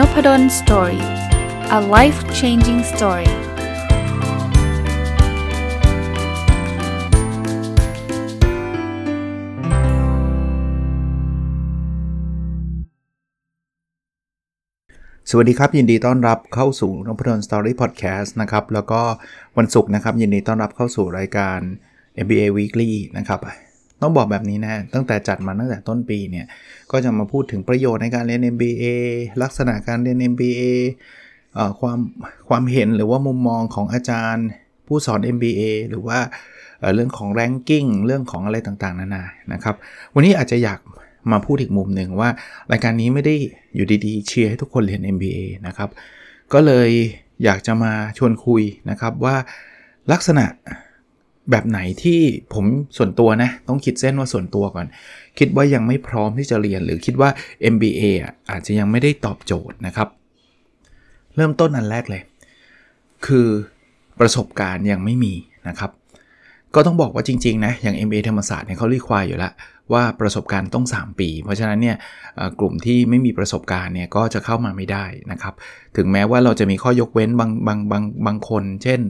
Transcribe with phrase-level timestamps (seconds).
[0.00, 1.04] Nopadol Story
[1.78, 3.32] a life changing story ส
[15.36, 19.02] วัสดีครับ ยินดีต้อนรับเข้าสู่นพดล Story Podcast นะครับ แล้วก็
[19.58, 21.58] วันศุกร์นะครับ ยินดีต้อนรับเข้าสู่รายการ
[22.24, 23.40] MBA Weekly นะครับ
[24.02, 26.46] ต้องบอกแบบนี้นะ ตั้งแต่จัดมาตั้งแต่ต้นปีเนี่ย
[26.90, 28.84] ก็จะมาพูดถึงประโยชน์ในการเรียน MBA
[29.42, 30.62] ลักษณะการเรียน MBA
[31.80, 31.98] ความ
[32.48, 34.46] ความเห็นหรือว่ามุมมองของอาจารย์
[34.86, 36.18] ผู้สอน MBA หรือว่า
[36.94, 39.74] เรื่องของ ranking เรื่องของอะไรต่างๆ นานานะครับ
[40.14, 40.80] วันนี้อาจจะอยาก
[41.32, 42.28] มาพูดอีกมุมหนึ่งว่า
[42.72, 43.34] รายการนี้ไม่ได้
[43.74, 45.90] อยู่ดีๆ เชียร์ให้ทุกคนเรียน MBA นะครับ
[46.52, 46.90] ก็เลย
[47.44, 49.36] อยากจะมาชวนคุยนะครับว่า
[50.12, 50.44] ลักษณะ
[51.50, 52.20] แบบไหนที่
[52.54, 52.64] ผม
[52.96, 54.86] ส่วนตัวนะ ต้องคิดเส้นว่าส่วนตัวก่อน
[55.38, 57.30] คิดว่ายังไม่พร้อมที่จะเรียน หรือคิดว่า
[57.74, 60.08] MBA อะอาจจะยังไม่ได้ตอบโจทย์นะครับ
[61.36, 62.22] เริ่มต้นอันแรกเลย
[63.26, 63.48] คือ
[64.20, 65.34] ประสบการณ์ยังไม่มี
[65.68, 65.90] นะครับ
[66.74, 69.52] ก็ต้องบอกว่าจริง ๆ นะ อย่าง MBA ธรรมศาสตร์เนี่ยเขาเรียกควายอยู่แล้ว
[69.92, 71.96] ว่าประสบการณ์ต้อง 3 ปี เพราะฉะนั้นเนี่ย
[72.60, 75.54] กลุ่มที่ไม่มีประสบการณ์เนี่ยก็จะเข้ามาไม่ได้นะครับ
[75.96, 79.00] ถึงแม้ว่าเราจะมีข้อยกเว้นบางบางบางบางคน เช่น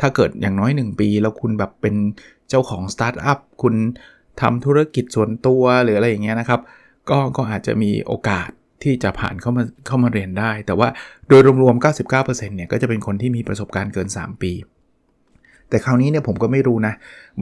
[0.00, 1.94] ถ้าเกิดอย่างน้อย 1 ปี แล้วคุณแบบเป็น
[2.48, 3.74] เจ้าของสตาร์ทอัพคุณ
[4.40, 6.60] ทำธุรกิจส่วนตัวหรืออะไรอย่างเงี้ยนะครับ
[7.10, 8.50] ก็ก็อาจจะมีโอกาส
[8.82, 10.88] ที่จะผ่านเข้ามาเข้ามาเรียนได้ แต่ว่า
[11.28, 14.52] โดยรวมๆ 99%เนี่ยก็จะเป็นคนที่มีประสบการณ์เกิน 3 ปี
[15.68, 16.94] แต่คราวนี้เนี่ยผมก็ไม่รู้นะ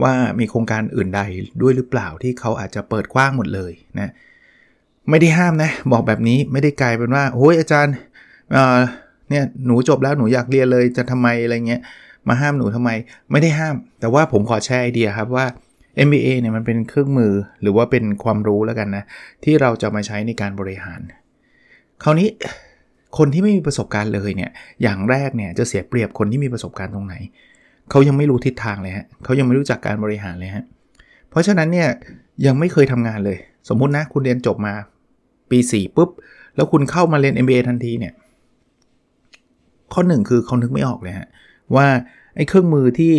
[0.03, 1.21] ว่ามีโครงการอื่นใด
[1.61, 4.11] ด้วยหรือเปล่าที่เขาอาจจะเปิดกว้างหมดเลยนะ
[5.09, 7.95] ไม่ได้ห้ามนะ บอกแบบนี้ไม่ได้กลายเป็นว่าโอ้ยอาจารย์
[9.29, 11.81] เนี่ยหนูจบแล้วหนูอยากเรียนเลยจะทำไมอะไรเงี้ย
[12.29, 12.89] มาห้ามหนูทำไม
[13.31, 15.45] ไม่ได้ห้าม แต่ว่าผมขอแชร์ไอเดียครับว่า
[16.07, 19.03] MBA เนี่ยมันเป็นเครื่องมือหรือว่าเป็นความรู้แล้วกันนะ
[19.43, 20.99] ที่เราจะมาใช้ในการบริหาร
[22.03, 22.29] คราวนี้
[23.17, 27.15] คนที่ไม่มีประสบการณ์เลยเนี่ยอย่างแรกเนี่ยจะเสียเปรียบคนที่มีประสบการณ์ตรงไหน
[27.89, 30.63] เขายังไม่รู้ทิศทางเลยฮะเขายังไม่รู้จักการบริหารเลยฮะ
[31.29, 31.87] เพราะฉะนั้นเนี่ย
[32.45, 33.37] ยังไม่เคยทำงานเลย
[33.69, 34.73] สมมุตินะคุณเรียนจบมา
[35.51, 36.09] ปี 4 ปุ๊บ
[36.55, 38.13] แล้วคุณเข้ามาเรียน MBA ทันทีเนี่ย
[39.93, 41.27] ข้อ1คือเขานึกไม่ออกเลยฮะ
[41.75, 41.87] ว่า
[42.35, 43.13] ไอ้เครื่องมือที่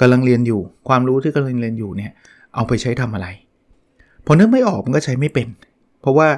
[0.00, 2.12] กำลังเรียนอยู่ ความรู้ที่กำลังเรียนอยู่เนี่ย
[2.54, 3.26] เอาไปใช้ทำอะไร
[4.26, 5.48] พอนึกไม่ออกมันก็ใช้ไม่เป็น
[6.00, 6.28] เพราะว่า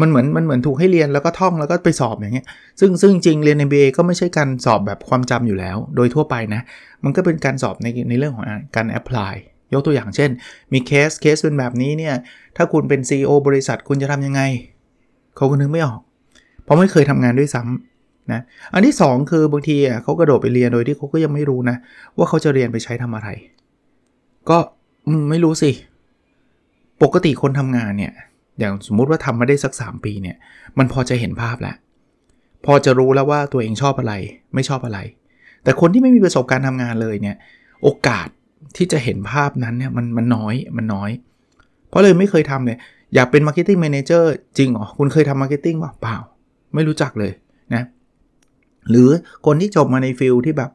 [0.00, 2.46] มันเหมือนมันเหมือนถูกให้เรียนแล้วก็ท่องแล้วก็ไปสอบอย่างเงี้ย
[2.80, 6.62] ซึ่งซึ่งจริงเรียน MBA ก็ไม่ใช่การสอบแบบความจำอยู่แล้ว โดยทั่วไปนะ
[7.04, 9.34] มันก็เป็นการสอบในในเรื่องของการแอพพลาย
[9.72, 10.30] ยกตัวอย่างเช่น
[10.72, 12.14] มีเคสเคสเป็นแบบนี้เนี่ย
[12.56, 14.40] ถ้าคุณเป็น CEO บริษัทคุณจะทำยังไง
[15.36, 16.00] เขาก็นึกไม่ออก
[16.64, 17.91] เพราะไม่เคยทำงานด้วยซ้ำ
[18.32, 18.40] นะ
[18.74, 21.76] อันที่ 2 คือบางทีเขากระโดดไปเรียนโดยที่เขาก็ยังไม่รู้นะ
[22.16, 23.28] ว่าเขาจะเรียนไปใช้ทำอะไร
[24.50, 24.58] ก็
[25.30, 25.70] ไม่รู้สิ
[27.02, 28.12] ปกติคนทำงานเนี่ย
[28.58, 30.36] อย่างสมมุติว่าทำมาได้สัก 3 ปีเนี่ย
[30.78, 31.76] มันพอจะเห็นภาพแล้ว
[32.66, 34.14] พอจะรู้แล้วว่าตัวเองชอบอะไร
[34.54, 34.98] ไม่ชอบอะไร
[35.64, 37.36] แต่คนที่ไม่มีประสบการณ์ทำงานเลยเนี่ย
[37.82, 38.28] โอกาส
[38.76, 41.10] ที่จะเห็นภาพนั้นเนี่ยมันมันน้อยมันน้อย
[41.88, 42.78] เพราะเลยไม่เคยทำเลย
[43.14, 46.16] อยากเป็น marketing manager จริงเหรอ คุณเคยทำ marketing เปล่า
[46.74, 47.32] ไม่รู้จักเลย
[47.74, 47.82] นะ
[48.90, 49.08] หรือ
[49.46, 50.70] คนที่จบมาใน field ที่แบบ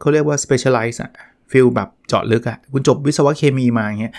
[0.00, 1.12] เขาเรียกว่า specialize อะ
[1.52, 4.14] field แบบเจาะลึกอะคุณจบวิศวะเคมีมาอย่างเงี้ย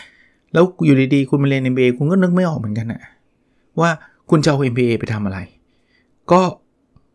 [0.54, 3.02] แล้วอยู่ดีๆ คุณมาเรียน MBA คุณก็นึกไม่ออกเหมือนกันอะ
[3.82, 3.90] ว่า
[4.30, 5.40] คุณจะเอา MBA ไปทำอะไร
[6.32, 6.42] ก็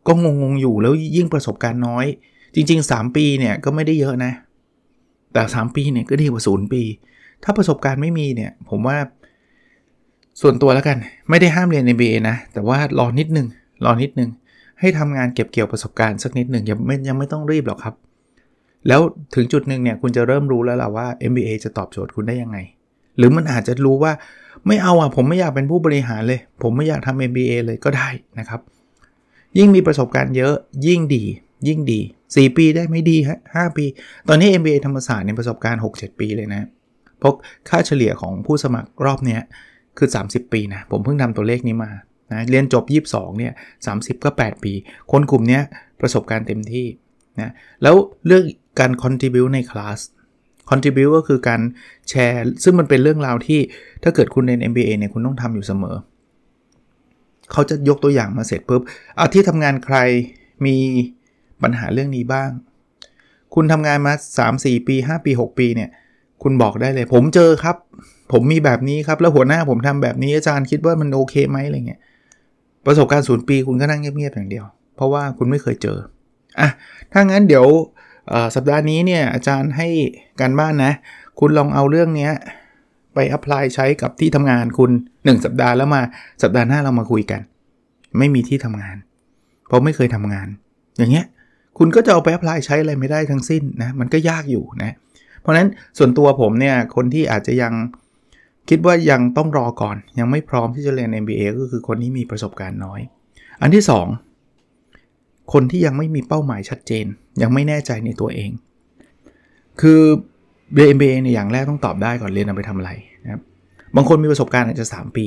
[0.06, 2.06] ก็งงๆอยู่แล้วยิ่งประสบการณ์น้อย
[2.54, 4.32] จริง ๆ 3 ปีเนี่ยก็ไม่ได้เยอะนะ
[5.32, 6.82] แต่ 3 ปีเนี่ยก็ดีกว่า 0 ปี
[7.44, 8.96] ถ้าประสบการณ์ไม่มีเนี่ยผมว่า
[10.40, 10.96] ส่วนตัวแล้วกัน
[11.30, 13.46] ไม่ได้ห้ามเรียน MBA นะ แต่ว่ารอนิดนึง
[13.84, 14.30] รอนิดนึง
[14.80, 17.94] ให้ทำงานเก็บเกี่ยวประสบการณ์สักนิดหนึ่งยังไม่ยังไม่ต้องรีบหรอกครับ
[18.88, 19.00] แล้ว
[19.34, 22.58] ถึงจุดหนึ่งเนี่ยคุณจะเริ่มรู้แล้วล่ะว่า MBA จะตอบโจทย์คุณได้ยังไง
[23.18, 24.12] หรือมันอาจจะรู้ว่า
[24.66, 28.08] ไม่เอาอะผมไม่อยากเป็นผู้บริหารเลย ผมไม่อยากทำ MBA เลยก็ได้
[28.38, 28.60] นะครับ
[29.58, 30.54] ยิ่งมีประสบการณ์เยอะ
[30.86, 31.24] ยิ่งดี
[31.68, 33.84] ยิ่งดี 4 ปีได้ไม่ดีฮะ5ปี
[34.28, 36.68] ตอนนี้ MBA ธรรมศาสตร์ในประสบการณ์ 6-7 ปีเลยนะ
[37.18, 37.34] เพราะ
[37.68, 39.38] ค่าเฉลี่ยของผู้สมัครรอบนี้
[39.98, 41.90] คือ 30 ปีนะผมเพิ่งทำตัวเลขนี้มา
[42.32, 43.52] นะเรียนจบ 22เนี่ย
[43.88, 44.72] 30 ก็ 8 ปี
[45.12, 45.60] คนกลุ่มนี้
[46.00, 46.86] ประสบการณ์เต็มที่
[47.40, 47.94] นะแล้ว
[48.26, 48.44] เรื่อง
[48.80, 49.98] การ contribute ในคลาส
[50.70, 51.60] contribute ก็คือการ
[52.08, 53.60] แชร์ ซึ่งมันเป็นเรื่องราวที่
[54.02, 55.96] ถ้าเกิดคุณเรียน MBA เนี่ยคุณต้องทำอยู่เสมอ
[57.52, 58.82] เขาจะยกตัวอย่างมาเสร็จปุ๊บ
[59.16, 59.96] เอาที่ทำงานใคร
[60.66, 60.76] มี
[61.62, 62.50] ปัญหาเรื่องนี้บ้าง
[63.54, 64.12] คุณทำงานมา
[64.50, 65.90] 3-4 ปี 5 ปี 6 ปีเนี่ย
[66.42, 67.76] คุณบอกได้เลย ผมเจอครับ
[68.32, 72.00] ผมมีแบบนี้ครับ แล้วหัวหน้าผมทำแบบนี้อาจารย์คิดว่ามันโอเคไหมอะไรเงี้ย
[72.86, 74.64] ประสบการณ์ศูนย์ปีคุณก็นั่งเงียบๆอย่างเดียว
[74.96, 75.98] เพราะว่าคุณไม่เคยเจอ
[76.60, 76.68] อะ
[77.12, 77.66] ถ้างั้นเดี๋ยว
[78.54, 79.88] สัปดาห์นี้เนี่ยอาจารย์ให้
[80.40, 80.92] การบ้านนะ
[81.40, 82.30] คุณลองเอาเรื่องนี้
[83.14, 86.02] ไป apply ใช้กับที่ทำงานคุณ 1 สัปดาห์แล้วมา
[86.42, 87.40] สัปดาห์หน้าเรามาคุยกัน
[88.18, 88.96] ไม่มีที่ทำงาน
[89.66, 90.48] เพราะไม่เคยทำงาน
[90.98, 91.26] อย่างเงี้ย
[91.78, 94.92] คุณก็จะเอาไป apply ใช้อะไรไม่ได้ทั้งสิ้นนะมันก็ยากอยู่นะ
[95.40, 95.68] เพราะฉะนั้น
[95.98, 97.72] ส่วนตัวผมเนี่ยคนที่อาจจะยัง
[98.70, 103.00] คิดว่ายังต้องรอก่อน ยังไม่พร้อมที่จะเรียน MBA ก็คือคนที่มีประสบการณ์น้อย
[103.60, 103.84] อันที่
[104.68, 107.06] 2 คนที่ยังไม่มีเป้าหมายชัดเจน
[107.42, 108.50] ยังไม่แน่ใจในตัวเอง
[109.80, 110.00] คือ
[110.74, 112.90] เรียน MBA ในอย่างแรกต้องตอบได้ก่อนเรียนเอาไปทำอะไร
[113.24, 113.40] นะครับ
[113.96, 115.26] บางคนมีประสบการณ์อาจจะ 3 ปี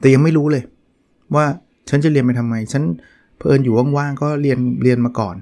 [0.00, 0.62] แต่ยังไม่รู้เลย
[1.34, 1.44] ว่า
[1.88, 2.82] ฉันจะเรียนไปทำไม ฉัน
[3.38, 5.36] เพลินอยู่ว่างๆก็เรียนเรียนมาก่อน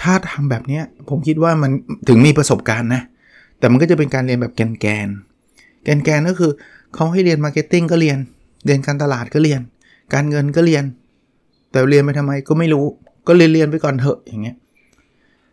[0.00, 1.70] ถ้าทำแบบนี้ผมคิดว่ามัน
[2.08, 3.02] ถึงมีประสบการณ์นะ
[3.58, 5.08] แต่มันก็จะเป็นการเรียนแบบแกนแกน
[5.84, 6.52] แกนแกนก็คือ
[6.94, 8.18] เขาให้เรียน marketing ก็เรียน
[8.66, 9.60] เรียนการตลาดก็เรียน
[10.14, 10.84] การเงินก็เรียน
[11.70, 12.84] แต่เรียนไปทำไมก็ไม่รู้
[13.26, 14.56] ก็เรียนเรียนไปก่อนเถอะอย่างเงี้ย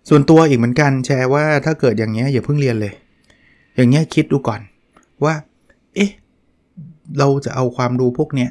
[0.10, 2.94] ส่วนตัวอีกเหมือนกันแชร์ว่าถ้าเกิดอย่างเงี้ยอย่าเพิ่งเรียนเลย
[3.76, 4.62] อย่างเงี้ยคิดดูก่อน
[5.24, 5.34] ว่า
[5.96, 6.12] เอ๊ะ
[7.20, 8.50] เราจะเอาความรู้พวกเนี้ย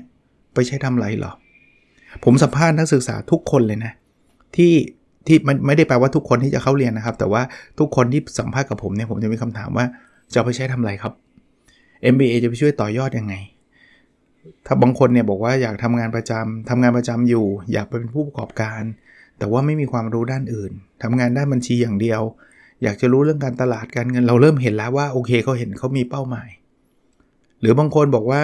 [0.55, 1.33] ไปใช้ทำอะไรหรอ
[2.25, 3.93] ผมสัมภาษณ์นักศึกษาทุกคนเลยนะ
[4.57, 4.73] ที่
[5.27, 7.43] ที่มันไม่ได้แปลว่าทุกคนที่จะเข้าเรียนนะครับ แต่ว่า
[7.79, 9.87] ทุกคนที่สัมภาษณ์กับผมเนี่ยผมจะมีคำถามว่า
[10.35, 11.13] จะไปใช้ทำอะไรครับ
[12.13, 13.35] MBA จะไปช่วยต่อยอดยังไง
[14.67, 18.83] ถ้าบางคนเนี่ยบอกว่าอยากทำงานประจำทำงานประจำอยู่ อยากเป็นผู้ประกอบการ
[19.39, 20.73] แต่ว่าไม่มีความรู้ด้านอื่น
[21.03, 22.21] ทำงานด้านบัญชีอย่างเดียว
[22.83, 26.49] อยากจะรู้เรื่องการตลาดการเงิน เราเริ่มเห็นแล้วว่าโอเคเขาเห็นเขามีเป้าหมาย
[27.61, 28.43] หรือบางคนบอกว่า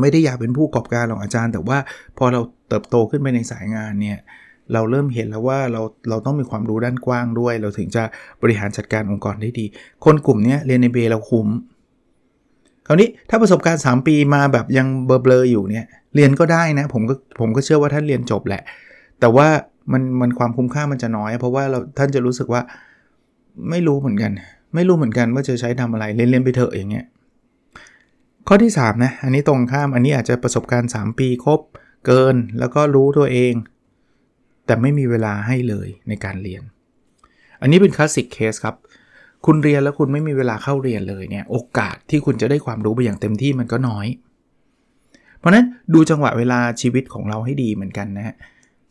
[0.00, 1.78] ไม่ได้อยากเป็นผู้ประกอบการหรอกอาจารย์ แต่ว่า
[2.18, 4.18] พอเราเติบโตขึ้นไปในสายงานเนี่ย
[4.72, 8.02] เราเริ่มเห็นแล้วว่าเราเราต้องมีความรู้ด้านกว้างด้วย เราถึงจะ
[8.42, 9.66] บริหารจัดการองค์กรได้ดี
[10.04, 11.48] คนกลุ่มนี้เรียนในเบเราคุ้ม
[12.86, 18.62] คราวนี้ถ้าประสบการณ์ 3 ปีมาแบบยังเบลอๆอยู่เนี่ยเรียนก็ได้นะผมก็ผมก็เชื่อว่าท่านเรียนจบแหละ
[19.20, 19.48] แต่ว่า
[19.92, 22.60] มันมันความคุ้มค่ามันจะน้อย เพราะว่าเราท่านจะรู้สึกว่า
[23.70, 24.32] ไม่รู้เหมือนกัน
[24.74, 27.06] ไม่รู้เหมือนกันว่าจะใช้ทำอะไรเรียนเรียนไปเถอะอย่างเงี้ย
[28.48, 31.60] ข้อที่3นะอันนี้ตรงข้ามอันนี้อาจจะประสบการณ์ 3 ปีครบ
[32.06, 33.52] เกิน แล้วก็รู้ตัวเอง
[34.66, 36.62] แต่ไม่มีเวลาให้เลยในการเรียน
[37.60, 38.76] อันนี้เป็นคลาสสิกเคสครับ
[39.46, 44.06] คุณเรียนแล้วคุณไม่มีเวลาเข้าเรียนเลยเนี่ยโอกาสที่คุณจะได้ความรู้ไปอย่างเต็มที่มันก็น้อย
[45.38, 48.34] เพราะนั้นดูจังหวะเวลาชีวิตของเราให้ดีเหมือนกันนะฮะ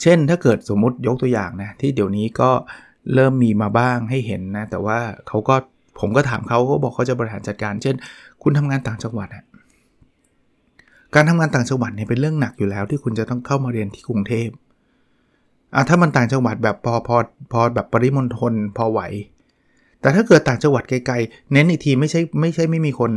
[0.02, 2.50] เช่นถ้าเกิดสมมติยกตัวอย่างนะที่เดี๋ยวนี้ก็
[3.14, 5.56] เริ่มมีมาบ้างให้เห็นนะ แต่ว่าเขาก็
[6.00, 7.96] ผมก็ถามเขาเขาบอกเขาจะบริหารจัดการ เช่น
[8.44, 9.44] คุณทำงานต่างจังหวัดอะ
[11.16, 14.50] การทำงานต่างจังหวัดเนี่ยเป็นเรื่องหนักอยู่แล้วที่คุณจะต้องเข้ามาเรียนที่กรุงเทพ
[15.76, 17.16] อะถ้ามันต่างจังหวัดแบบพอพอ
[17.52, 19.02] พอแบบปริมณฑลพอไหว
[20.02, 23.12] แต่ถ้าเกิดต่างจังหวัดไกลๆ เน้นอีกทีไม่ใช่ไม่ใช่ไม่มีคน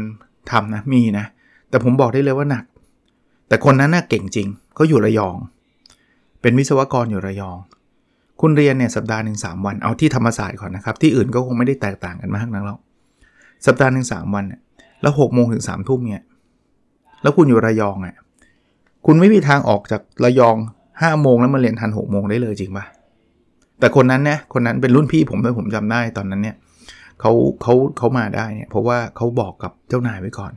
[0.51, 1.27] ทำนะ มีนะ
[1.69, 2.65] แต่ผมบอกได้เลยว่าหนัก
[3.49, 5.37] แต่คนนั้นน่ะเก่งจริงเขาอยู่ระยอง
[6.41, 7.57] เป็นวิศวกรอยู่ระยอง
[8.41, 12.79] คุณเรียนเนี่ยสัปดาห์หนึ่งสวัน เอาที่ธรรมศาสตร์ก่อนนะครับ ที่อื่นก็คงไม่ได้แตกต่างกันมากนักหรอก
[13.67, 14.61] สัปดาห์หนึ่งสวันเนี่ย
[15.03, 16.25] แล้วหกโมงถึงสามทุ่มเนี่ย
[17.23, 18.17] แล้วคุณอยู่ระยองอะ
[19.07, 20.57] คุณไม่มีทางออกจากระยอง
[21.03, 22.85] ห้าโมงแล้วมาเรียนทันหกโมงได้เลยจริงปะ
[23.81, 26.57] แต่คนนั้นเนี่ยคนนั้นเป็นรุ่นพี่ผมด้วยผมจำได้ตอนนั้นเนี่ย
[27.21, 30.53] เขาเขาเขามาได้เนี่ยเพราะว่าเขาบอกกับเจ้านายไว้ก่อน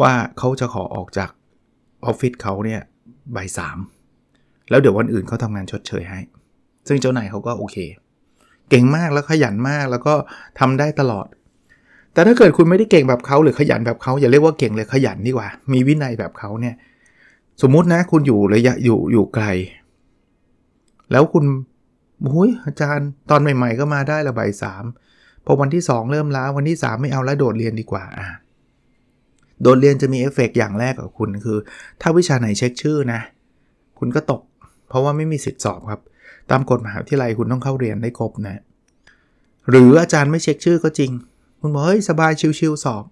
[0.00, 1.30] ว่าเขาจะขอออกจาก
[2.06, 2.80] ออฟฟิศเขาเนี่ย
[3.36, 3.78] บ่ายสาม
[4.70, 6.20] แล้วเดี๋ยววันอื่นเขาทำงานชดเชยให้
[6.88, 7.76] ซึ่งเจ้านายเขาก็โอเค
[8.70, 10.14] เก่งมากแล้วขยันมากแล้วก็
[10.60, 11.26] ทำได้ตลอด
[12.12, 16.74] แต่ถ้าเกิดคุณไม่ได้เก่งแบบเขาหรือขยันแบบเขาอย่าเรียกว่าเก่งเลยขยันดีกว่า มีวินัยแบบเขาเนี่ย
[17.62, 19.46] สมมุตินะคุณอยู่ระยะอยู่อยู่ไกล
[21.12, 21.44] แล้วคุณ
[22.22, 24.84] โอ้ยอาจารย์ตอนใหม่ ๆ ก็มาได้ละบ่ายสาม
[25.44, 28.26] พอวันที่ 2 เริ่มล้าวันที่ 3 ไม่เอาแล้วโดดเรียนดีกว่าอะ
[29.62, 31.58] โดดเรียนจะมีเอฟเฟกอย่างแรกกับคุณคือ
[32.00, 33.20] ถ้าวิชาไหนเช็คชื่อนะ
[33.98, 34.42] คุณก็ตก
[34.88, 36.00] เพราะว่าไม่มีสิทธิ์สอบครับ
[36.50, 38.60] ตามกฎมหาวิทยาลัยคุณต้องเข้าเรียนได้ครบนะ
[39.70, 41.10] หรืออาจารย์ไม่เช็คชื่อก็จริง
[41.60, 43.04] คุณบอกเฮ้ยสบายชิวๆสอบ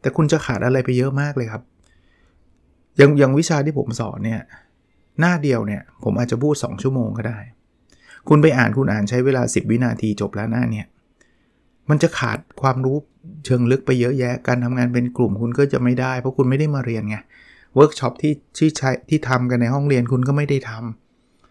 [0.00, 1.62] แต่คุณจะขาดอะไรไปเยอะมากเลยครับ
[3.00, 4.40] ย่างอย่างวิชาที่ผมสอนเนี่ย
[5.20, 7.38] หน้าเดียวเนี่ยผมอาจจะพูด 2 ชั่วโมงก็ได้
[8.28, 10.86] คุณไปอ่านคุณอ่านใช้เวลา 10 วินาทีจบแล้วหน้าเนี่ย
[11.90, 12.96] มันจะขาดความรู้
[13.44, 17.16] เชิงลึกไปเยอะแยะ การทำงานเป็นกลุ่มคุณก็จะไม่ได้ เพราะคุณไม่ได้มาเรียนไง
[17.74, 20.70] เวิร์กช็อปที่ที่ใช้ที่ทำกันในห้องเรียนคุณก็ไม่ได้ท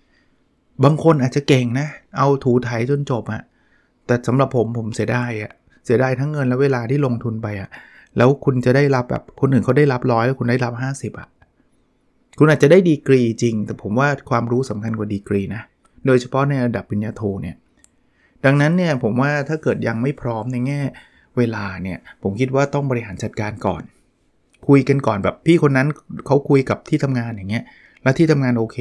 [0.01, 1.87] ำบางคนอาจจะเก่งนะ
[2.17, 3.41] เอาถูถ่ายจนจบอะ
[4.05, 5.51] แต่สำหรับผมผมเสียดายอะ
[5.85, 7.69] เสียดายทั้งเงินและเวลาที่ลงทุนไปอะ
[8.17, 10.73] แล้วคุณจะได้รับแบบคนอื่นเขาได้รับร้อยแล้วคุณได้รับ
[11.15, 11.27] 50อะ
[12.37, 15.61] คุณอาจจะได้ดีกรีจริง แต่ผมว่าความรู้สำคัญกว่าดีกรีนะ
[16.05, 17.55] โดยเฉพาะในระดับปริญญาโทเนี่ย
[18.45, 20.81] ดังนั้นเนี่ยผมว่าถ้าเกิดยังไม่พร้อมในแง่
[21.37, 23.83] เวลาเนี่ย ผมคิดว่าต้องบริหารจัดการก่อน
[24.67, 25.87] คุยกันก่อนแบบพี่คนนั้น
[26.25, 27.63] เขาคุยกับที่ทำงานอย่างเงี้ย
[28.03, 28.77] แล้วที่ทำงานโอเค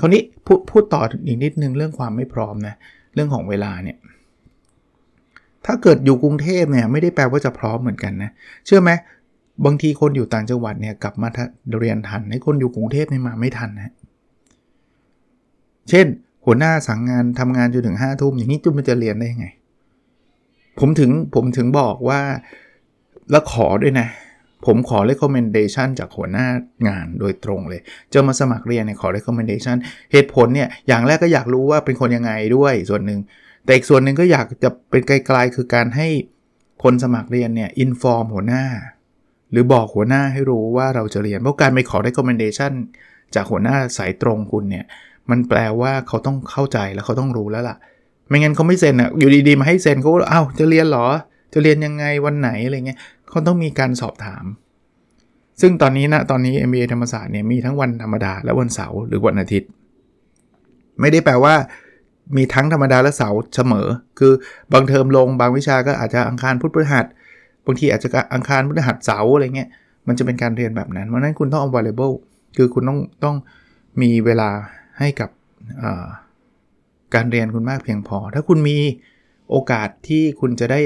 [0.00, 2.74] คราวนี้พูดพูดต่ออีกนิดนึงเรื่องความไม่พร้อมนะ
[3.14, 3.96] เรื่องของเวลาเนี่ย
[5.66, 8.30] ถ้าเกิดอยู่กรุงเทพเนี่ยไม่ได้แปลว่าจะพร้อมเหมือนกันนะ
[8.66, 8.90] เชื่อไหม
[9.64, 11.28] บางทีคนอยู่ต่างจังหวัดเนี่ยกลับมา
[11.78, 13.92] เรียนทันให้คนอยู่กรุงเทพเนี่ยมาไม่ทันนะ
[15.90, 16.06] เช่น
[16.44, 19.46] หัวหน้าสั่งงานทำงานจนถึงห้าทุ่มอย่างนี้จุมันจะเรียนได้ยังไง
[20.80, 22.20] ผมถึงผมถึงบอกว่า
[23.30, 24.08] แล้วขอด้วยนะ
[24.66, 26.46] ผมขอ recommendation จากหัวหน้า
[26.88, 27.80] งานโดยตรงเลย
[28.12, 29.76] จะมาสมัครเรียนเนี่ยขอ recommendation
[30.12, 33.20] เหตุผลเนี่ยอย่างแรกก็อยากรู้ว่าเป็นคนยังไงด้วยส่วนหนึ่ง
[33.64, 36.08] แต่อีกส่วนหนึ่งก็อยากจะเป็นไกลๆคือการให้
[36.82, 38.64] คนสมัครเรียนเนี่ย inform หัวหน้า
[39.54, 42.72] หรือบอกหัวหน้าให้รู้ว่าเราจะเรียน เพราะการไปขอ recommendation
[43.34, 44.84] จากหัวหน้าสายตรงคุณเนี่ย
[45.30, 47.76] มันแปลว่าเขาต้องเข้าใจแล้วเขาต้องรู้แล้วล่ะ
[48.28, 51.06] ไม่งั้นเขาไม่เซ็นอะ อยู่ดีๆ มาให้เซ็นเขาอ้าวจะเรียนหรอ
[51.52, 54.44] จะเรียนยังไงวันไหนอะไรเงี้ยเขาต้องมีการสอบถาม
[55.60, 59.68] ซึ่งตอนนี้นะตอนนี้ MBA ธรรมศาสตร์เนี่ยมีทั้งวันธรรมดาและวันเสาร์หรือวันอาทิตย์
[61.00, 61.54] ไม่ได้แปลว่า
[62.36, 63.86] มีทั้งธรรมดาและเสาร์เสมอ
[64.18, 64.32] คือ
[64.72, 67.06] บางเทอมลงบางวิชาก็อาจจะอังคารพุธพฤหัส
[67.66, 69.68] บางทีอาจจะอังคารพฤหัสเสาร์อะไรเงี้ย
[70.06, 72.14] มันจะเป็นการเรียนแบบนั้นเพราะนั้นคุณต้อง available
[72.56, 73.36] คือคุณต้องต้อง
[74.02, 74.50] มีเวลา
[74.98, 75.30] ให้กับ
[77.14, 78.78] การเรียนคุณมากเพียงพอ ถ้าคุณมี
[79.50, 80.80] โอกาสที่คุณจะได้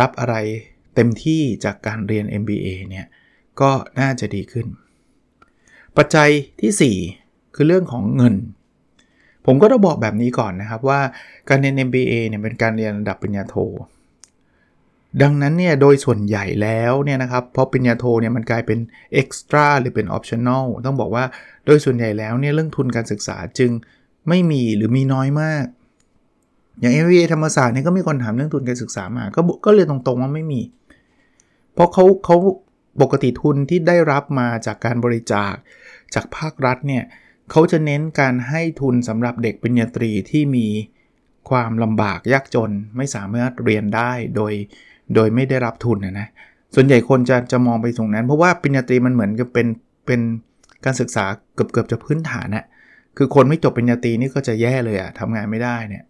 [0.00, 0.34] รับอะไร
[0.94, 3.06] เต็มที่จากการเรียน MBA เนี่ย
[3.60, 3.70] ก็
[4.00, 4.66] น่าจะดีขึ้น
[5.96, 8.34] ปัจจัยที่ 4 คือเรื่องของเงิน
[9.46, 11.00] ผมก็ต้องบอกแบบนี้ก่อนนะครับว่า
[11.48, 13.56] การเรียน MBA เนี่ยเป็นการเรียนระดับปริญญาโท
[15.22, 18.78] ดังนั้นเนี่ยโดยส่วนใหญ่แล้วเนี่ยนะครับพอปริญญาโทเนี่ยมันกลายเป็น
[19.20, 21.24] extra หรือเป็น optional ต้องบอกว่า
[21.66, 23.70] โดยส่วนใหญ่แล้วเนี่ยเรื่องทุนการศึกษาจึง
[24.28, 25.64] ไม่มีหรือมีน้อยมาก
[26.80, 30.60] อย่าง MBA ธรรมศาสตร์เนี่ยก็มีคนถามเรื่องทุนการศึกษามา ก็ก็เลยตรงๆว่าไม่มี
[31.74, 32.36] เพราะเขาเขา
[33.02, 35.54] ปกติทุนที่ได้รับมาจากการบริจาค
[36.14, 37.04] จากภาครัฐเนี่ย
[37.50, 40.66] เขาจะเน้นการให้ทุนสำหรับเด็กปริญญาตรีที่มี
[41.50, 44.52] ความลำบากยากจนไม่สามารถเรียนได้โดย
[45.14, 46.28] โดยไม่ได้รับทุนนะนะ
[46.74, 49.66] ส่วนใหญ่คนจะจะมองไปตรงนั้น เพราะว่าปริญญาตรีมันเหมือนกับเป็น
[50.06, 50.20] เป็น
[50.84, 52.64] การศึกษาเกือบเกือบจะพื้นฐานนะ
[53.16, 56.04] คือคนไม่จบปริญญาตรีนี่ก็จะแย่เลยอะทำงานไม่ได้เนี่ย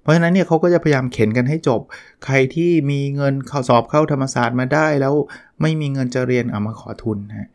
[0.00, 1.80] เพราะฉะนั้นเนี่ยเขาก็จะพยายามเข็นกันให้จบ
[2.24, 5.14] ใครที่มีเงินเข้าสอบเข้าธรรมศาสตร์มาได้ แล้ว
[5.62, 7.50] ไม่มีเงินจะเรียนเอามาขอทุนฮะ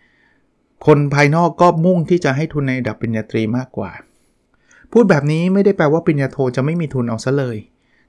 [0.85, 3.91] คนภายนอกก็มุ่งที่จะให้ทุนในดับปริญญาตรีมากกว่า
[4.91, 7.57] พูดแบบนี้ไม่ได้แปลว่าปริญญาโทจะไม่มีทุนเอาซะเลย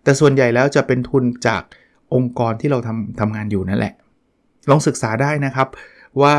[0.02, 1.62] แต่ส่วนใหญ่แล้วจะเป็นทุนจาก
[2.14, 3.94] องค์กรที่เราทำทำงานอยู่นั่นแหละ
[4.70, 5.68] ลองศึกษาได้นะครับ
[6.22, 6.34] ว่า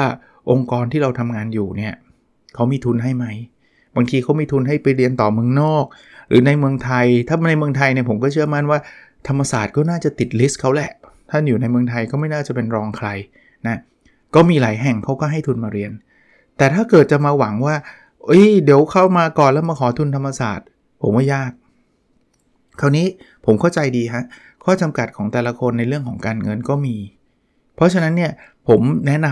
[0.51, 1.93] องค์กรที่เราทำงานอยู่เนี่ย
[2.55, 3.25] เขามีทุนให้ไหม
[3.95, 5.85] บางทีเขามีทุนให้ไปเรียนต่อเมืองนอก
[6.29, 8.79] หรือในเมืองไทย ถ้าในเมืองไทยเนี่ยผมก็เชื่อมั่นว่า
[9.27, 10.91] ธรรมศาสตร์ก็น่าจะติดลิสต์เขาแหละ
[11.29, 13.07] ถ้าอยู่ในเมืองไทยก็ไม่น่าจะเป็นรองใคร
[13.67, 13.77] นะ
[14.35, 15.91] ก็มีหลายแห่งเขาก็ให้ทุนมาเรียน
[16.57, 17.75] แต่ถ้าเกิดจะมาหวังว่า
[18.25, 20.67] เอ้ยเดี๋ยวเข้ามาก่อนแล้วมาขอทุนธรรมศาสตร์
[21.01, 21.51] ผมว่ายาก
[22.79, 23.07] คราวนี้
[23.45, 24.23] ผมเข้าใจดีฮะ
[24.63, 26.95] ข้อจำกัดของแต่ละคนในเรื่องของการเงินก็มี
[27.75, 28.31] เพราะฉะนั้นเนี่ย
[28.67, 29.27] ผมแนะน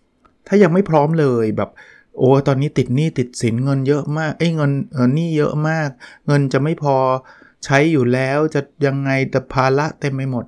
[0.00, 1.70] ำถ้ายังไม่พร้อมเลยแบบ
[2.18, 5.88] โอ้ตอนนี้ติดหนี้ติดสินเงินเยอะมากไอ้เงินเออหนี้เยอะมาก
[6.26, 6.96] เงินจะไม่พอ
[7.64, 10.44] ใช้อยู่แล้วจะยังไงแต่ภาระเต็มไปหมด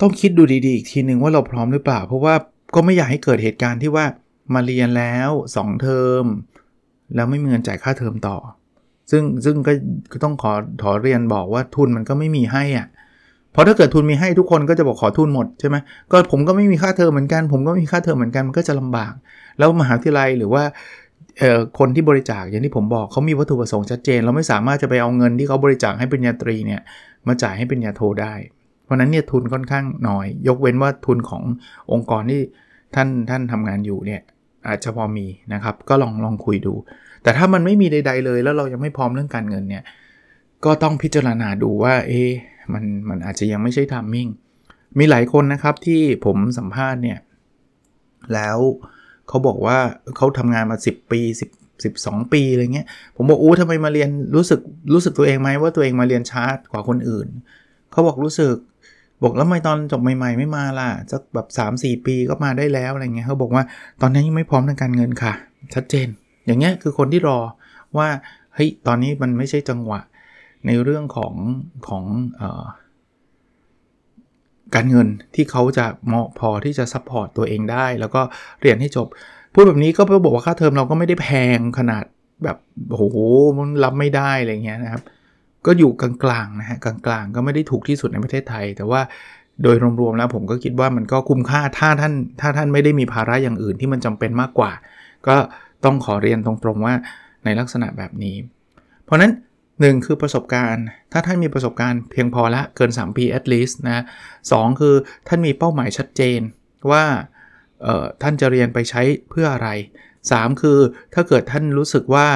[0.00, 2.34] ต้องคิดดูดีๆอีกทีหนึ่งว่าเราพร้อมหรือเปล่า เพราะว่า
[2.74, 4.06] ก็ไม่อยากให้เกิดเหตุการณ์ที่ว่า
[4.54, 6.24] มาเรียนแล้ว 2 เทอม
[7.14, 8.36] แล้วไม่มีเงินจ่ายค่าเทอมต่อ
[9.10, 9.56] ซึ่งซึ่ง
[10.12, 12.86] ก็ต้องขอถอเรียนบอกว่าทุนมันก็ไม่มีให้อะ่ะ
[13.52, 15.76] เพราะถ้าเกิดทุนมีให้ทุกคนก็จะบอกขอทุนหมดใช่ไหม
[16.10, 19.12] ก็ผมก็ไม่มีค่าเทอมเหมือนกัน ผมก็ไม่มีค่าเทอมเหมือนกันมันก็จะลำบาก
[19.58, 20.62] แล้วมหาวิทยาลัยหรือว่า
[21.78, 26.80] คนที่บริจาคอย่างที่ผมบอกเขามีวัตถุประสงค์ชัดเจน เราไม่สามารถจะไปเอาเงินที่เขาบริจาคให้ปริญญาตรีเนี่ย
[27.28, 28.34] มาจ่ายให้ปริญญาโทได้
[28.84, 31.42] เพราะนั้นเนี่ยทุนค่อนข้างน้อย ยกเว้นว่าทุนของ
[31.92, 32.40] องค์กรที่
[32.94, 34.20] ท่านท่านทำงานอยู่เนี่ย
[34.68, 36.74] อาจจะพอมีนะครับ ก็ลองลองคุยดู
[37.22, 39.82] แต่ถ้ามันไม่มีใด ๆ เลย แล้วเรายังไม่พร้อมเรื่องการเงินเนี่ย
[40.64, 42.22] ก็ต้องพิจารณาดูว่าเอ๊
[42.72, 44.28] มันมันอาจจะยังไม่ใช่ทามมิ่ง
[44.98, 47.18] มีหลายคนนะครับที่ผมสัมภาษณ์เนี่ย
[48.34, 48.58] แล้ว
[49.28, 49.78] เขาบอกว่า
[50.16, 51.20] เขาทำงานมา 10 ปี
[51.82, 52.86] 10 12 ปีอะไรเงี้ย
[53.16, 54.60] ผมบอกอู้ทำไมมาเรียนรู้สึก
[54.92, 57.28] รู้สึกตัวเองไหมว่าตัวเองมาเรียนช้ากว่าคนอื่น
[57.90, 58.54] เขาบอกรู้สึก
[59.22, 61.46] บอกแล้วทำไมตอนจบใหม่ ๆ ไม่มาล่ะสักแบบ
[61.76, 63.62] 3-4 ปีก็มาได้แล้วอะไรเงี้ยเขาบอกว่า
[64.00, 65.32] ตอนนี้ยังไม่พร้อมทางการเงินค่ะ
[65.74, 66.08] ชัดเจน
[66.46, 67.38] อย่างเงี้ยคือคนที่รอ
[67.98, 68.08] ว่า
[68.54, 70.00] เฮ้ยตอนนี้มันไม่ใช่จังหวะ
[70.66, 71.34] ในเรื่องของ
[71.88, 72.04] ของ
[72.40, 72.42] อ
[74.74, 78.22] การเงินที่เขาจะเหมาะพอที่จะ support ตัวเองได้ แล้วก็
[78.60, 79.06] เรียนให้จบ
[79.54, 82.04] พูดแบบนี้ก็เพื่อบอกว่าค่าเทอมเราก็ไม่ได้แพงขนาด
[82.44, 82.56] แบบ
[82.90, 83.16] โอ้โห
[83.56, 85.02] มันรับไม่ได้อะไรเงี้ยนะครับ
[85.66, 89.00] ก็อยู่กลางๆนะฮะกลางๆ ก็ไม่ได้ถูกที่สุดในประเทศไทย แต่ว่า
[89.62, 94.72] โดยรวมๆแล้วผมก็คิดว่ามันก็คุ้มค่าถ้าท่านถ้าท่านไม่ได้มีภาระอย่างอื่นที่มันจำเป็นมากกว่า
[95.26, 95.36] ก็
[95.84, 96.94] ต้องขอเรียนตรงๆว่า
[97.44, 98.36] ในลักษณะแบบนี้
[99.04, 99.32] เพราะนั้น
[99.78, 104.04] 1 คือประสบการณ์ ถ้าท่านมีประสบการณ์เพียงพอละเกิน 3 ปี at least นะ
[104.50, 104.94] สคือ
[105.28, 106.40] ท่านมีเป้าหมายชัดเจน
[106.90, 107.04] ว่า
[108.22, 109.68] ท่านจะเรียนไปใช้เพื่ออะไร
[110.18, 110.78] 3 คือ
[111.14, 112.26] ถ้าเกิดท่านรู้สึกว่า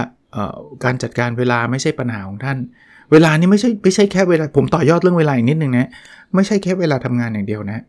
[0.85, 2.59] การจัดการเวลาไม่ใช่ปัญหาของท่าน
[3.13, 5.89] เวลานี่ไม่ใช่ไม่ใช่แค่เวลาผมต่อยอดเรื่องเวลาอีกนิดนึงนะ
[6.35, 7.83] ไม่ใช่แค่เวลาทำงานอย่างเดียวนะ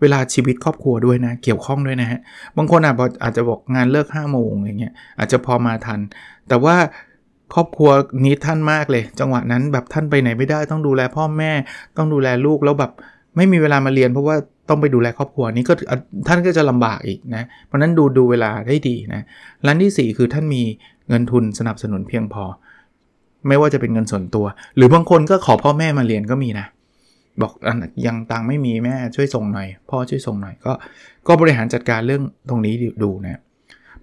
[0.00, 2.20] เวลาชีวิตครอบครัวด้วยนะ เกี่ยวข้องด้วยนะฮะ
[2.56, 2.80] บางคน
[3.22, 6.00] อาจจะบอกงานเลิก5้าโมงอย่างเงี้ยอาจจะพอมาทัน
[6.48, 6.76] แต่ว่า
[7.54, 7.90] ครอบครัว
[8.24, 11.52] นี้ท่านมากเลย จังหวะนั้นแบบท่านไปไหนไม่ได้ต้องดูแลพ่อแม่
[11.96, 12.92] ต้องดูแลลูกแล้วแบบ
[13.36, 14.36] ไม่มีเวลามาเรียนเพราะว่า
[14.68, 15.74] ต้องไปดูแลครอบครัวนี้ก็
[16.28, 19.22] ท่านก็จะลำบากอีกนะเพราะนั้นดูดูเวลาได้ดีนะ
[19.66, 20.62] ร้านที่ 4 คือท่านมี
[21.08, 22.44] เงินทุนสนับสนุนเพียงพอ
[23.48, 26.66] ไม่ว่าจะเป็นเงินส่วนตัว หรือบางคนก็ขอพ่อแม่มาเรียนก็มีนะ
[27.42, 27.52] บอก
[28.06, 30.72] ยังตังไม่มีแม่ช่วยส่งหน่อย พ่อช่วยส่งหน่อยก็
[31.26, 33.40] ก็บริหารจัดการเรื่องตรงนี้ดูนะ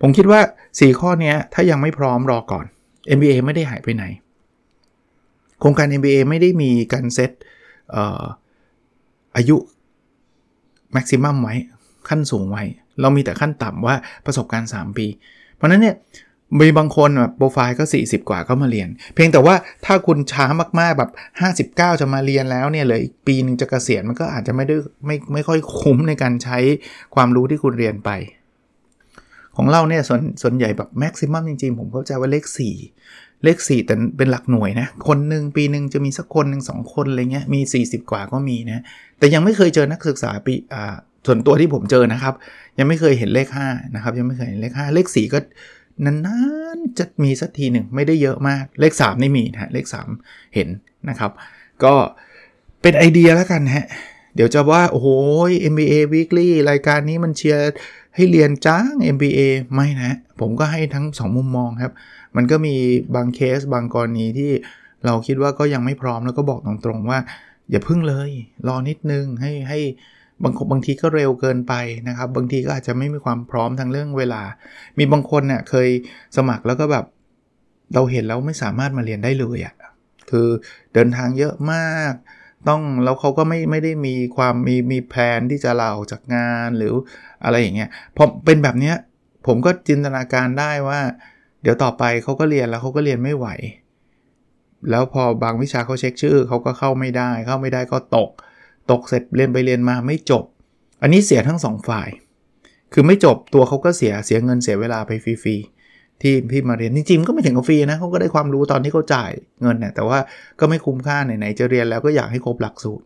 [0.01, 0.39] ผมคิดว่า
[0.71, 2.65] 4 ข้อนี้ถ้ายังไม่พร้อมรอก่อน
[3.15, 4.03] MBA ไม่ได้หายไปไหน
[5.59, 7.31] โครงการ MBA ไม่ได้มีการเซต
[9.35, 9.57] อายุ
[10.93, 11.55] แม็กซิมัมไว้
[12.09, 12.63] ขั้นสูงไว้
[13.01, 13.95] เรามีแต่ขั้นต่ำว่า
[14.25, 15.07] ประสบการณ์ 3 ปี
[15.55, 15.95] เพราะนั้นเนี่ย
[16.59, 20.45] มีบางคนแบบโปรไฟล์ก็ 40 กว่าก็มาเรียน เพียงแต่ว่าถ้าคุณช้า
[20.79, 21.11] มากๆแบบ
[21.51, 26.57] 59 จะมาเรียนแล้วเนี่ยเลยอีกปีนึงจะกะเกษียณมันก็อาจจะไม่ได้ไม่ไม่ค่อยคุ้มในการใช้
[27.15, 28.09] ความรู้ที่คุณเรียนไป
[29.57, 32.45] ของเราเนี่ยส่วนส่วนใหญ่แบบแม็กซิมัมจริงๆ ผมเข้าใจว่าเลข
[32.93, 38.83] 4 เลข 4 แต่เป็นหลักหน่วยนะ คนหนึ่งปีหนึ่งจะมีสักคนหนึ่งสองคนอะไรเงี้ยมี 40 กว่าก็มีนะ
[39.19, 40.95] แต่ยังไม่เคยเจอนักศึกษาปีอ่า
[41.27, 42.33] ส่วนตัวที่ผมเจอนะครับ
[42.79, 45.39] ยังไม่เคยเห็นเลข5นะครับยังไม่เคยเห็นเลข 5 เลข 4 ก็
[46.05, 46.39] นา
[46.75, 49.85] นๆจะมีสักทีหนึ่งไม่ได้เยอะมากเลข 3 ไม่มีนะเลข
[50.17, 50.67] 3 เห็น
[51.09, 51.31] นะครับ
[51.83, 51.93] ก็
[52.81, 53.87] เป็นไอเดียแล้วกันฮะ
[54.35, 55.07] เดี๋ยวจะว่า โอ้โห
[55.71, 57.71] MBA Weekly รายการนี้มันเชียร์
[58.17, 59.39] ให้เรียนจ้าง MBA
[59.73, 61.93] ไม่นะ ผมก็ให้ทั้ง 2 มุมมองครับ
[62.35, 62.75] มันก็มี
[63.15, 64.51] บางเคสบางกรณีที่
[65.05, 67.19] เราคิดว่าก็ยังไม่พร้อมแล้วก็บอกตรงๆว่า
[67.71, 68.29] อย่าพึ่งเลย
[68.67, 69.79] รอนิดนึงให้ให้
[70.43, 71.73] บางบางทีก็เร็วเกินไป
[72.07, 74.41] นะครับ บางทีก็อาจจะไม่มีความพร้อมทางเรื่องเวลา
[74.97, 75.89] มีบางคนเนี่ยเคย
[76.37, 77.05] สมัครแล้วก็แบบ
[77.93, 79.73] เราเห็นแล้วไม่สามารถมาเรียนได้เลยอะ่ะ
[80.29, 80.47] คือ
[80.93, 82.13] เดินทางเยอะมาก
[82.67, 86.93] ต้องแล้วเขาก็ไม่ไม่ได้มีความมีมีแผนที่จะลาออกจากงานหรือ
[87.43, 88.95] อะไรอย่างเงี้ยพอเป็นแบบเนี้ย
[89.47, 90.99] ผมก็จินตนาการได้ว่า
[91.61, 93.47] เดี๋ยวต่อไปเขาก็เรียนแล้วเขาก็เรียนไม่ไหว
[94.89, 98.29] แล้วพอบางวิชาเขาเช็คชื่อเขาก็เข้าไม่ได้เข้าไม่ได้ก็ตก
[98.91, 100.43] ตกเสร็จเรียนไปเรียนมาไม่จบ
[101.01, 102.09] อันนี้เสียทั้ง 2 ฝ่าย
[102.93, 105.76] คือไม่จบตัวเขาก็เสียเสียเงินเสียเวลาไปฟรีๆ
[106.21, 110.19] ที่พี่มาเรียนจริงๆก็ไม่ถึงกับฟรีนะเขาก็ได้ความรู้ตอนที่เขาจ่ายเงินเนี่ยแต่ว่า
[110.59, 113.05] ก็ไม่คุ้มค่าไหนๆจะเรียนแล้วก็อยากให้ครบหลักสูตร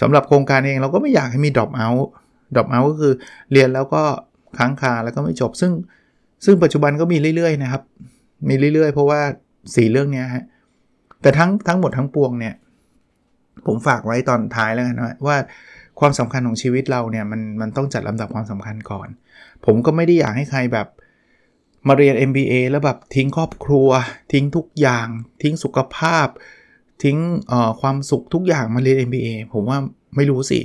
[0.00, 2.08] สำหรับโครงการเองเราก็ไม่อยากให้มี drop out
[2.54, 3.12] drop out ก็คือ
[3.52, 4.02] เรียนแล้วก็
[4.58, 5.72] ค้างคาแล้วก็ไม่จบ ซึ่ง
[6.44, 7.82] ซึ่งปัจจุบันก็มีเรื่อยๆนะครับ
[8.48, 9.20] มีเรื่อยๆ เพราะว่า
[9.74, 10.44] สีเรื่องนี้ฮะ
[11.22, 12.54] แต่ทั้งทั้งหมดทั้งปวงเนี่ย
[13.66, 15.36] ผมฝากไว้ตอนท้ายแล้วกันนะว่า
[16.00, 19.08] ความสำคัญของชีวิตเราเนี่ยมันมันต้องจัดลำดับความสำคัญก่อน
[19.66, 20.86] ผมก็ไม่ได้อยากให้ใครแบบ
[21.88, 23.88] มาเรียน MBA แล้วแบบทิ้งครอบครัว
[24.32, 25.08] ทิ้งทุกอย่าง
[25.42, 26.26] ทิ้งสุขภาพ
[27.02, 27.18] ทิ้ง
[27.80, 29.78] ความสุขทุกอย่างมาเรียน MBA ผมว่า
[30.16, 30.58] ไม่รู้สิ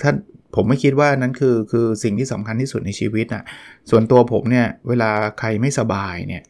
[0.00, 0.12] ถ้า
[0.54, 3.44] ผมไม่คิดว่านั้นคือคือสิ่งที่สำคัญที่สุดในชีวิตนะ่ะ
[3.90, 6.42] ส่วนตัวผมเนี่ย เวลาใครไม่สบายเนี่ย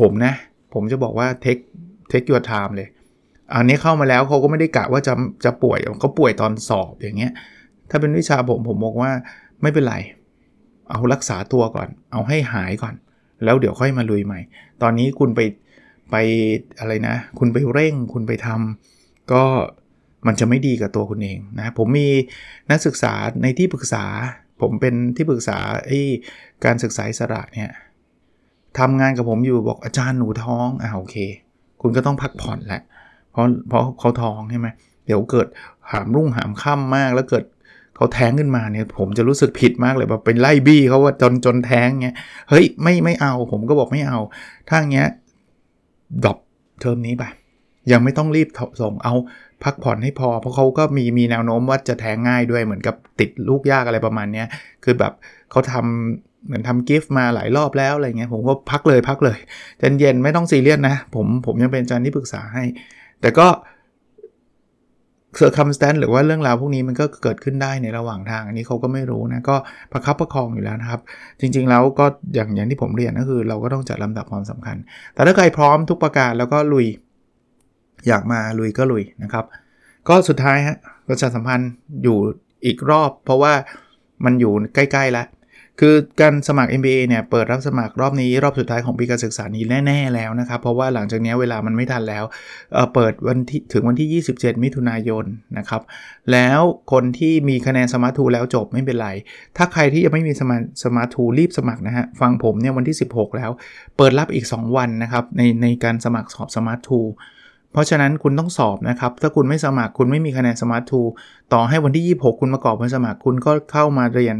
[0.00, 0.34] ผมนะ
[0.74, 1.62] ผมจะบอกว่า take
[2.10, 2.88] take your time เลย
[3.54, 7.32] อันนี้เข้ามาแล้วเขาก็ไม่ได้กะว่าจะจะป่วยเขาป่วยตอนสอบอย่างเงี้ย
[7.90, 9.10] ถ้าเป็นวิชาผมผมบอกว่า
[9.62, 9.96] ไม่เป็นไร
[10.90, 12.94] เอารักษาตัวก่อน เอาให้หายก่อน
[13.44, 14.40] แล้วเดี๋ยวค่อยมาลุยใหม่
[14.82, 15.40] ตอนนี้คุณไป
[16.10, 16.16] ไป
[16.78, 19.44] อะไรนะ คุณไปเร่ง คุณไปทำก็
[20.26, 22.08] มันจะไม่ดีกับตัวคุณเองนะผมมี
[22.70, 24.04] นักศึกษาในที่ปรึกษา
[24.60, 26.00] ผมเป็นที่ปรึกษาไอ้
[26.64, 27.70] การศึกษาสระเนี่ย
[28.78, 31.16] ทำงานกับผมอยู่บอกอาจารย์หนูท้องอ่าโอเค
[31.82, 32.82] คุณก็ต้องพักผ่อนแหละ
[33.30, 34.68] เพราะเพราะเขาท้องใช่ไหม
[35.06, 35.46] เดี๋ยวเกิด
[35.90, 37.44] หามรุ่งหามค่ำมากแล้วเกิด
[38.02, 42.16] เขาแท้งขึ้นมาเนี่ยผมจะรู้สึกผิดมากเลยแบบเป็นไล่บี้เขาว่าจนจนแท้งเงี้ย
[42.50, 44.18] เฮ้ยไม่ไม่เอาผมก็บอกไม่เอา
[44.68, 45.08] ถ้าเงี้ย
[46.24, 46.38] drop
[46.80, 47.24] เทอมนี้ไป
[47.92, 48.48] ยังไม่ต้องรีบ
[48.80, 49.14] ส่งเอา
[49.64, 54.44] พักผ่อนให้พอ เพราะเขาก็มีมีแนวโน้มว่าจะแท้งง่ายด้วยเหมือนกับติดลูกยากอะไรประมาณนี้
[54.84, 55.12] คือแบบ
[55.50, 59.38] เขาทำเหมือนทำกิฟต์มาหลายรอบแล้วอะไรเงี้ยผมก็พักเลยพักเลย
[59.78, 62.64] ใจเย็นไม่ต้องซีเรียสนะ ผมผมยังเป็นอาจารย์ที่ปรึกษาให้
[63.20, 63.46] แต่ก็
[65.36, 69.56] circumstance หรือว่าเรื่องราวพวกนี้มันก็เกิดขึ้นได้ในระหว่างทาง อันนี้เขาก็ไม่รู้นะ ก็
[69.92, 71.00] ประคับประคองอยู่แล้วนะครับ
[71.40, 74.76] จริงๆแล้วก็อย่างอย่างที่ผมเรียนก็คือ เราก็ต้องจัดลำดับความสำคัญ
[75.14, 76.86] แต่ถ้าใครพร้อมทุกประการแล้วก็ลุย
[78.08, 79.44] อยากมาลุยก็ลุยนะครับ
[80.08, 80.76] ก็สุดท้ายฮะ
[81.08, 81.70] ประชาสัมพันธ์
[82.02, 82.18] อยู่
[82.64, 83.52] อีกรอบ เพราะว่า
[84.24, 85.26] มันอยู่ใกล้ๆแล้ว
[85.80, 92.24] คือการสมัคร MBA เนี่ยเปิดรับสมัครรอบนี้รอบสุดท้ายของปีการศึกษานี้แน่ ๆ แล้วนะครับ เพราะว่าหลังจากนี้เวลามันไม่ทันแล้ว
[92.72, 95.24] เเปิดวันที่ถึงวันที่ 27 มิถุนายน
[95.58, 95.82] นะครับ
[96.32, 96.60] แล้ว
[96.92, 99.08] คนที่มีคะแนน SMART II แล้วจบไม่เป็นไร
[99.56, 103.50] ถ้าใครที่ยังไม่มี SMART SMART II รีบสมัครนะฮะ ฟังผมเนี่ยวันที่ 16 แล้ว
[103.96, 107.00] เปิดรับอีก 2 วันนะครับในในการสมัครสอบ SMART II
[107.72, 111.00] เพราะฉะนั้นคุณต้องสอบนะครับ ถ้าคุณไม่สมัครคุณไม่มีคะแนน SMART II
[111.52, 114.36] ต่อให้วันที่ 26 คุณประกาศผลสมัครคุณก็เข้ามาเรียน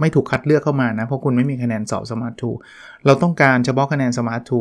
[0.00, 2.50] ไม่ถูกคัดเลือกเข้ามานะ เพราะคุณไม่มีคะแนนสอบ SMART II
[3.06, 4.60] เราต้องการเฉพาะคะแนน SMART II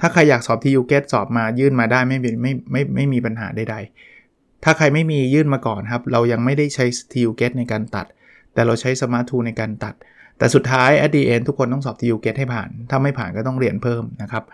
[0.00, 8.06] ถ้าใครอยากสอบ TU-GET สอบมายื่นมาได้ไม่ไม่ไม่ไม่ไม่มีปัญหาใดๆ ถ้าใครไม่มียื่นมาก่อนครับ เรายังไม่ได้ใช้ TU-GET ในการตัด
[8.54, 9.94] แต่เราใช้ SMART II ในการตัด
[10.38, 14.44] แต่สุดท้าย at the end ทุกคนต้องสอบ TU-GET ให้ผ่าน ถ้าไม่ผ่านก็ต้องเรียนเพิ่มนะครับ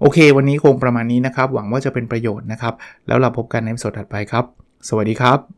[0.00, 2.74] โอเค วันนี้คงประมาณนี้นะครับ หวังว่าจะเป็นประโยชน์นะครับ
[3.06, 4.44] แล้วเราพบกันในสดถัดไปครับ
[4.88, 5.57] สวัสดีครับ